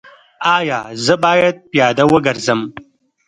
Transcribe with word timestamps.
ایا 0.57 0.79
زه 1.05 1.13
باید 1.23 1.55
پیاده 1.71 2.03
وګرځم؟ 2.07 2.61